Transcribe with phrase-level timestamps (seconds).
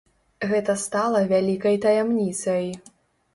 [0.53, 2.65] Гэта стала вялікай таямніцай.